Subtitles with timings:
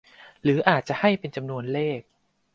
[0.43, 2.01] หรืออาจจะให้เป็นจำนวนเลข